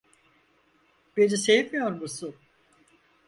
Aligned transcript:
Beni 1.17 1.37
sevmiyor 1.37 1.91
musun? 1.91 2.35